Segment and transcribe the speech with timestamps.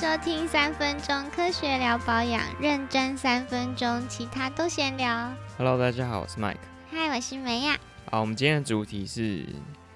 [0.00, 5.34] 收听三分钟科学聊保养，认真三分钟，其他都闲聊。
[5.56, 6.54] Hello，大家好，我是 Mike。
[6.88, 7.76] 嗨，我是梅亚。
[8.08, 9.44] 好，我们今天的主题是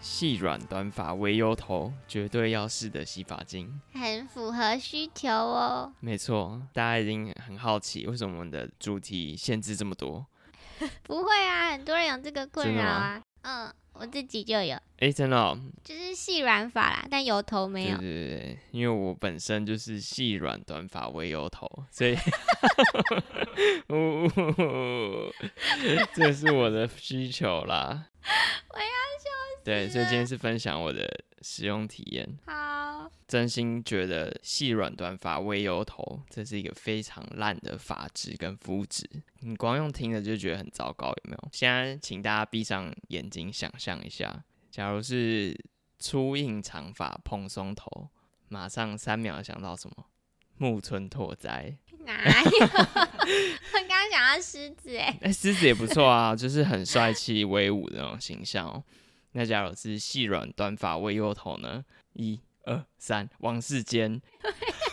[0.00, 3.80] 细软短发微油头，绝对要试的洗发精。
[3.92, 5.92] 很符合需求哦。
[6.00, 10.26] 没错，大家已经很好奇，为什么我们的主题限制这么多？
[11.04, 13.22] 不会啊，很多人有这个困扰啊。
[13.42, 17.98] 嗯，我自己就有，哎、真的、哦，就是细软发啦，但油头没有。
[17.98, 22.16] 对对对对，因为我本身就是细软短发为油头，所以，
[23.88, 25.32] 哦，
[26.14, 28.06] 这是我的需求啦。
[28.70, 31.08] 我要笑对，所以今天是分享我的
[31.40, 32.28] 使用体验。
[32.46, 32.91] 好，
[33.26, 39.08] 真心觉得细软短发微油头，这是一个非常烂的发质跟肤质。
[39.40, 41.48] 你光用听的就觉得很糟糕，有没有？
[41.52, 45.58] 现在请大家闭上眼睛，想象一下，假如是
[45.98, 48.08] 粗硬长发蓬松头，
[48.48, 50.06] 马上三秒想到什么？
[50.58, 52.50] 木村拓哉， 哪有？
[52.50, 52.68] 我
[53.88, 58.84] 刚刚想要狮子哎，哎、狮子也不错啊，就是很帅气威武的那种形象哦。
[59.32, 61.82] 那假如是细软短发微油头呢？
[62.12, 64.20] 一二三，王世坚。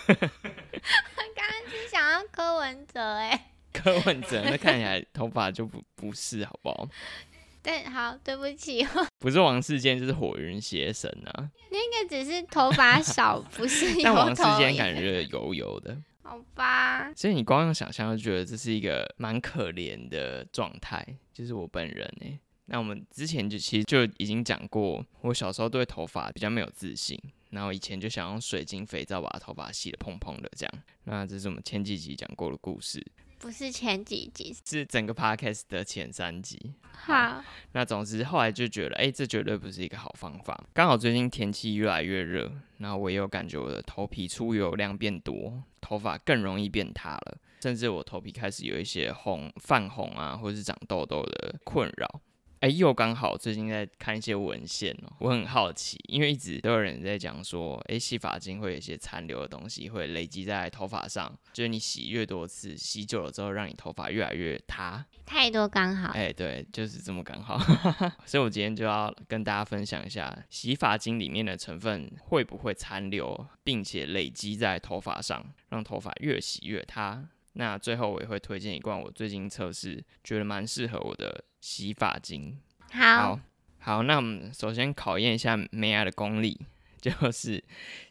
[0.08, 3.52] 我 刚刚是想要柯文哲哎。
[3.72, 6.88] 柯文哲那看起来头发就不不是，好不好？
[7.62, 8.86] 对，好，对不起，
[9.20, 14.42] 不是王世坚就是火云邪神啊，那个只是头发少，不是油但王世。
[14.58, 30.74] 坚感觉油油的，好吧，所以你光用想象就觉得这是一个蛮可怜的状态，就是我本人哎、那我们之前就其实就已经讲过，我小时候对头发比较没有自信，然后以前就想用水晶肥皂把头发洗得蓬蓬的这样。
[31.04, 33.06] 那这是我们前几集讲过的故事，
[33.38, 34.56] 不是前几集。
[34.66, 36.74] 是整个 podcast 的前三集。
[36.92, 40.66] 好，那总之后来就觉得，哎、这绝对不是一个好方法。
[40.74, 52.22] 刚好最近天气越来越热，然后我也有感觉我的头皮出油量变多，头发更容易变塌了，甚至我头皮开始有一些红、泛红啊，或是长痘痘的困扰。
[52.60, 66.10] 哎、又刚好最近在看一些文献哦，我很好奇，因为一直都有人在讲说，哎、洗发精会有一些残留的东西会累积在头发上，就是你洗越多次，洗久了之后，让你头发越来越塌，太多刚好。
[66.10, 67.58] 哎、对，就是这么刚好。
[68.28, 77.30] 所以我今天就要跟大家分享一下洗发精里面的成分会不会残留，并且累积在头发上，让头发越洗越塌。
[77.60, 82.58] 那最后我也会推荐一罐我最近测试觉得蛮适合我的洗发精。
[82.90, 83.40] 好，好，
[83.80, 86.58] 好，那我们首先考验一下梅亚的功力，
[87.02, 87.62] 就是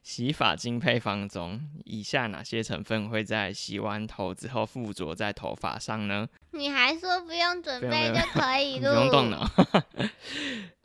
[0.02, 6.28] 洗发精配方中，以下哪些成分会在洗完头之后附着在头发上呢？
[6.50, 9.50] 你还说不用准备就可以你录，不用动脑。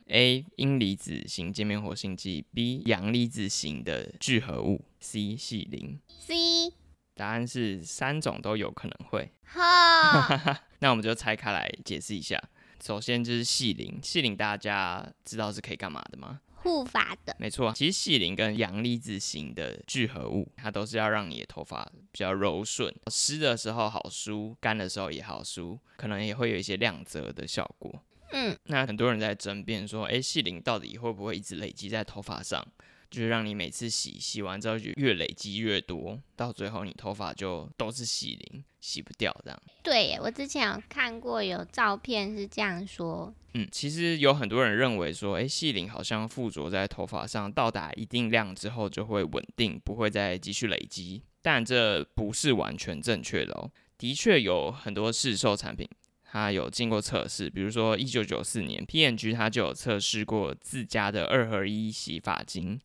[0.07, 0.45] A.
[0.55, 2.83] 阴离子型界面活性剂，B.
[2.85, 5.35] 阳离子型的聚合物，C.
[5.35, 5.99] 系磷。
[6.19, 6.71] C，
[7.15, 9.31] 答案是三种都有可能会。
[9.45, 12.41] 哈， 那我们就拆开来解释一下。
[12.83, 16.41] 首先就是细磷，细磷大家知道是可以干嘛的吗？
[16.55, 28.01] 护发的，没错，其实细磷跟阳离子型的聚合物，它都是要让你的头发比较柔顺，湿的时候好梳，干的时候也好梳，可能也会有一些亮泽的效果。
[28.31, 32.65] 嗯，那很多人在争辩说，诶，细磷到底会不会一直累积在头发上？
[33.13, 39.63] 就是让你每次洗洗完之后就越累积越多，到最后你头发就都是细鳞，洗不掉这样。
[39.83, 51.21] 对耶，我之前有看过有照片是这样说，嗯，其实有很多人认为说，诶，细鳞好像附着在头发上，到达一定量之后就会稳定，不会再继续累积。
[51.43, 53.69] 但这不是完全正确的哦。
[53.95, 55.87] 的确有很多市售产品，
[56.23, 62.81] 它有经过测试，比如说一九九四年，P&G 它就有测试过自家的二合一洗发精。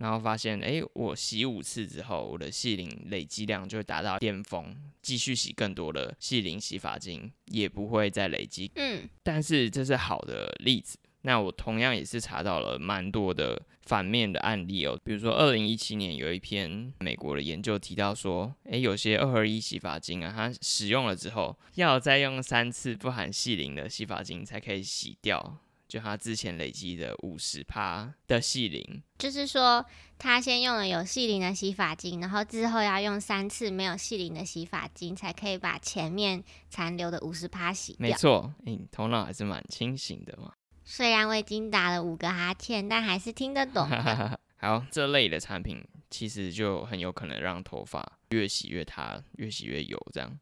[0.00, 10.98] 然后发现，诶，我洗五次之后，我的细磷累积量就会达到巅峰，继续洗更多的细磷洗发精也不会再累积嗯，但是这是好的例子。
[11.22, 25.58] 那我同样也是查到了蛮多的反面的案例哦，比如说二零一七年有一篇美国的研究提到说，诶，有些二合一洗发精啊，它使用了之后，要再用三次不含细磷的洗发精才可以洗掉，
[25.90, 29.02] 就他之前累积的五十趴的细鳞。
[29.18, 29.84] 就是说
[30.16, 37.98] 他先用了有细鳞的洗发精，然后之后要用三次没有细鳞的洗发精，才可以把前面残留的五十趴洗掉。
[38.00, 40.52] 没错，诶，你头脑还是蛮清醒的嘛。
[40.84, 44.40] 虽然我已经打了五个哈欠，但还是听得懂的。
[44.56, 50.38] 好，这类的产品其实就很有可能让头发越洗越塌，越洗越油这样。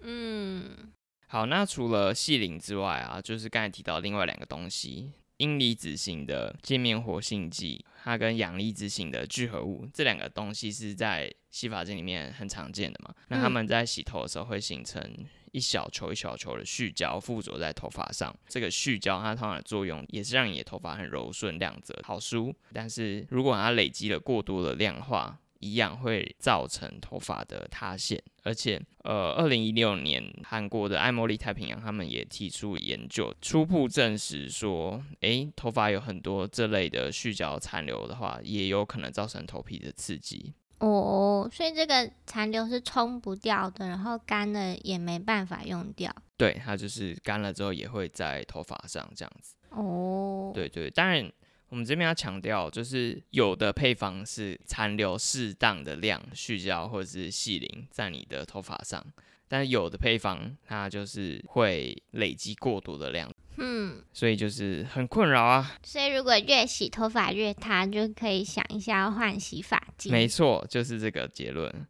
[0.00, 0.92] 嗯，
[1.28, 13.14] 好，那除了细磷之外啊，就是刚才提到另外两个东西，阴离子型的界面活性剂，它跟阳离子型的聚合物这两个东西是在洗发精里面很常见的嘛？
[13.28, 15.02] 那它们在洗头的时候会形成
[15.50, 18.34] 一小球一小球的絮胶附着在头发上。
[18.46, 22.54] 这个絮胶它通常的作用也是让你的头发很柔顺、亮泽、好梳。
[22.72, 40.54] 但是如果它累积了过多的量的话，一样会造成头发的塌陷，而且，呃，二零一六年韩国的爱茉莉太平洋他们也提出研究，初步证实说，诶，头发有很多这类的絮角残留的话，也有可能造成头皮的刺激。
[40.78, 46.14] 哦，所以这个残留是冲不掉的，然后干了也没办法用掉。
[46.36, 49.54] 对，它就是干了之后也会在头发上这样子。
[49.70, 51.32] 哦，对对，当然。
[51.68, 59.04] 我们这边要强调，就是有的配方是残留适当的量絮胶或者是细鳞在你的头发上，
[59.48, 65.76] 但是有的配方它就是会累积过多的量，嗯，所以就是很困扰啊。
[65.82, 70.12] 所以如果越洗头发越塌，就可以想一下要换洗发精。
[70.12, 71.86] 没错，就是这个结论。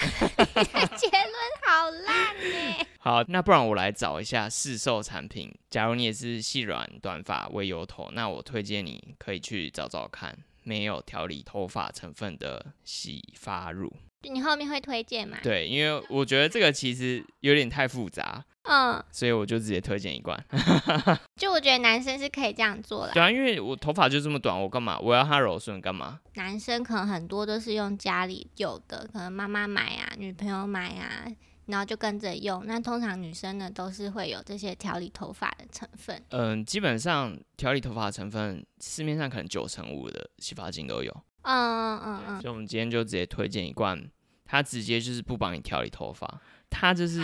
[0.96, 1.34] 结论
[1.66, 2.86] 好烂呢。
[2.98, 5.54] 好，那不然我来找一下试售产品。
[5.68, 13.94] 假如你也是细软短发微油头，那我推荐你可以去找找看，没有调理头发成分的洗发乳。
[14.28, 15.38] 你后面会推荐吗？
[15.42, 20.38] 对，因为我觉得这个其实有点太复杂， 嗯，所以我就直接推荐一罐。
[21.36, 23.12] 就我觉得男生是可以这样做的。
[23.14, 24.98] 对啊，因为我头发就这么短，我干嘛？
[24.98, 26.20] 我要它柔顺干嘛？
[26.34, 31.24] 男生可能很多都是用家里有的，可能妈妈买啊，女朋友买啊，
[31.66, 32.62] 然后就跟着用。
[32.66, 36.22] 那通常女生呢，都是会有这些调理头发的成分。
[36.28, 41.24] 嗯，基本上调理头发成分，市面上可能九成五的洗发精都有。
[41.42, 44.10] 嗯嗯嗯，所以我们今天就直接推荐一罐，
[44.44, 47.22] 它直接就是不帮你调理头发，它就是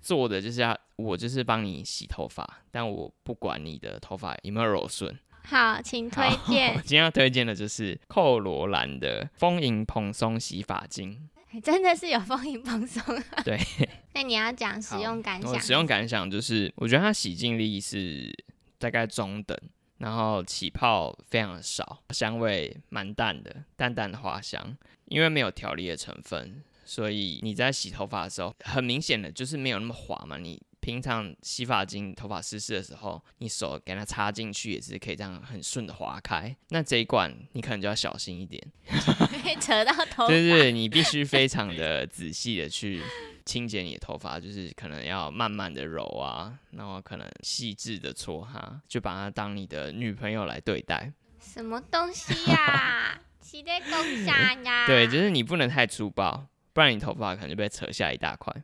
[0.00, 5.18] 做的就是要我就是帮你洗头发，但我不管你的头发有没有柔顺。
[5.44, 6.74] 好，请推荐。
[6.84, 11.28] 今天要推荐的就是蔻罗兰的丰盈蓬松洗发精，
[11.62, 13.02] 真的是有丰盈蓬松。
[13.44, 13.58] 对，
[14.12, 15.58] 那你要讲使用感想。
[15.58, 18.30] 使用感想就是，我觉得它洗净力是
[18.78, 19.58] 大概中等。
[19.98, 24.76] 然后起泡非常的少，香味蛮淡的，淡淡的花香。
[25.06, 30.36] 因为没有调理的成分，所以你在洗头发的时候，很明显的就是没有那么滑嘛。
[30.36, 36.54] 你平常洗发精头发湿湿的时候，你手给它插进去也是可以这样很顺的划开。
[36.68, 38.62] 那这一罐你可能就要小心一点，
[39.58, 40.26] 扯到头发。
[40.28, 43.02] 对对，你必须非常的仔细的去。
[43.48, 51.10] 清洁你的头发，就是可能要慢慢的揉啊，然后可能细致的搓哈，就把它当你的女朋友来对待。
[51.40, 53.18] 什么东西呀？
[53.40, 53.90] 洗在公
[54.26, 54.86] 啥呀？
[54.86, 58.54] 对，就是你不能太粗暴，不然你头发可能就被扯下一大块。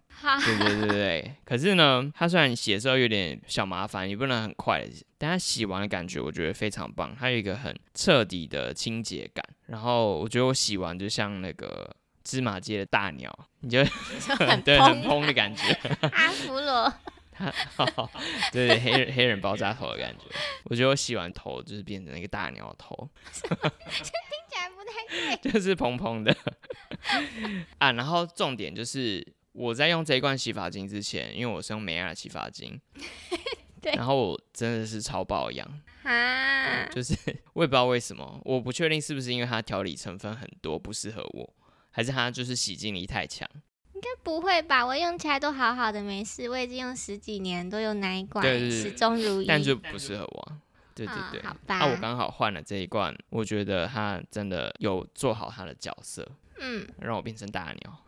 [0.44, 1.34] 对对对对。
[1.46, 9.42] 可是呢，它虽然洗的时候有点小麻烦，你不能很快的，但它洗完的感觉我觉得非常棒，它有一个很彻底的清洁感。
[9.68, 11.96] 然后我觉得我洗完就像那个。
[12.24, 13.30] 芝麻街的大鸟，
[13.60, 13.84] 你就
[14.64, 15.62] 对很蓬的感觉。
[16.12, 16.92] 阿芙罗，
[18.50, 20.24] 对对黑人黑人爆炸头的感觉。
[20.64, 23.56] 我觉得我洗完头就是变成一个大鸟头，这听
[24.48, 26.34] 起来不太对，就是蓬蓬的
[27.78, 27.92] 啊。
[27.92, 32.80] 然后重点就是我在用这一罐洗发精之前，因为我是用美亚的洗发精，
[33.82, 35.68] 对，然后我真的是超爆痒
[36.04, 37.14] 啊，就是
[37.52, 41.54] 我也不知道为什么，我不确定是不是因为它调理成分很多不适合我。
[41.94, 43.48] 还是它就是洗净力太强？
[43.94, 44.84] 应该不会吧？
[44.84, 46.50] 我用起来都好好的，没事。
[46.50, 49.46] 我已经用十几年，都用那一罐，始终如一。
[49.46, 50.52] 但就不适合我。
[50.92, 51.78] 对对对，好吧。
[51.78, 58.04] 那我刚好换了这一罐，我觉得它真的有做好它的角色，嗯，让我变成大鸟，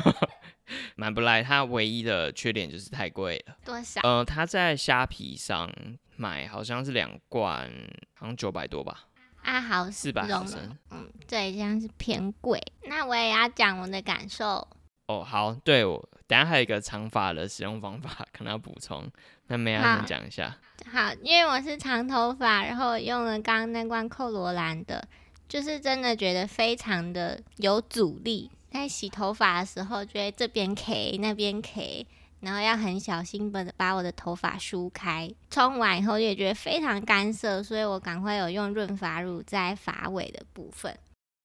[0.96, 1.42] 蛮不赖。
[1.42, 3.56] 它唯一的缺点就是太贵了。
[3.64, 4.02] 多少？
[4.02, 5.72] 呃，它在虾皮上
[6.16, 7.70] 买好像是两罐，
[8.14, 9.06] 好像九百多吧。
[9.42, 10.58] 啊，好，四百毫升，
[10.90, 12.60] 嗯，对，这样是偏贵。
[12.84, 14.66] 那我也要讲我的感受。
[15.06, 19.10] 哦，好，对我等下还有一个长发的使用方法， 可能要补充。
[19.48, 20.56] 那梅亚先讲一下。
[20.92, 25.06] 好，因为我是长头发，然后用了刚刚那罐蔻罗兰的，
[25.48, 32.06] 就是真的觉得非常的有阻力，在洗头发的时候，觉得这边 K 那边 K。
[32.40, 40.98] 然后要很小心的把我的头发梳开，冲完以后也觉得非常干涩，所以我赶快有用润发乳在发尾的部分。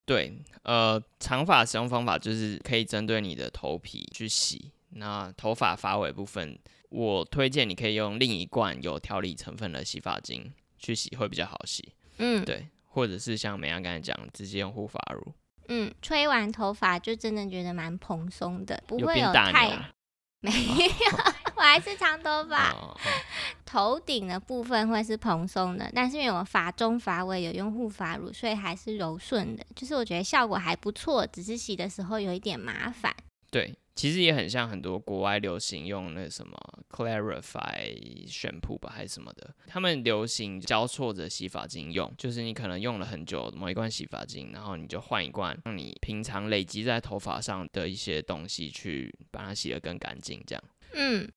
[0.06, 4.72] 对，呃，长发使用方法就是可以针对你的头皮去洗。
[4.98, 6.58] 那头发发尾部分，
[6.90, 11.92] 我推荐你可以用另一罐有调理成分的洗发精去洗，会比较好洗。
[12.20, 15.34] 嗯，对，或者是像美阳刚才讲，直接用护发乳。
[15.68, 19.92] 嗯，吹完头发就真的觉得蛮蓬松的，不会有太。
[20.52, 20.52] 没
[20.86, 21.18] 有，
[21.58, 22.72] 我还是长头发。
[22.72, 22.96] 哦
[23.66, 29.66] 头顶的部分会是蓬松的，但是因为我发中发尾有用护发乳，所以还是柔顺的。
[29.76, 33.14] 就是我觉得效果还不错，只是洗的时候有一点麻烦。
[33.52, 36.58] 对，其实也很像很多国外流行用那什么
[36.96, 50.64] Clarify 选铺吧，还是什么的，他们流行交错着洗发精用，就是你可能用了很久某一罐洗发精，然后你就换一罐，让你平常累积在头发上的一些东西去把它洗得更干净，这样。
[50.94, 51.30] 嗯，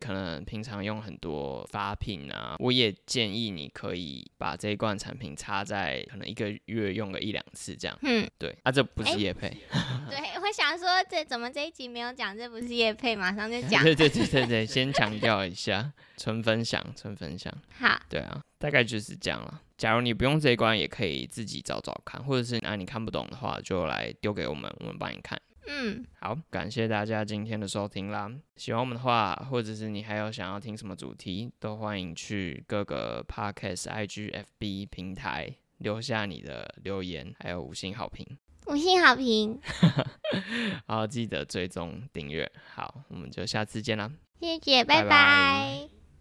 [0.00, 7.98] 可能平常用很多发品啊，我也建议你可以把这一罐产品插在可能一个月用个一两次这样。
[8.02, 9.48] 嗯，对，啊，这不是哎叶配，
[10.10, 13.82] 对，我想说这怎么这一集没有讲，这不是叶配，马上就讲。
[13.82, 17.52] 对对对对对，先强调一下，纯分享，纯分享。
[17.78, 19.60] 好，对啊，大概就是这样了。
[19.76, 25.40] 假如你不用这一关，也可以自己找找看，或者是啊你看不懂的话，就来丢给我们，我们帮你看。
[25.66, 28.30] 嗯，好，感谢大家今天的收听啦！
[28.56, 38.26] 喜欢我们的话，或者是你还有想要听什么主题，都欢迎去各个 Podcast、IG、FB 平台留下你的留言，还有五星好评。
[38.66, 39.58] 五星好评，
[40.86, 42.50] 好，记得追踪订阅。
[42.74, 44.10] 好，我们就下次见啦。
[44.40, 46.03] 谢谢，拜拜拜拜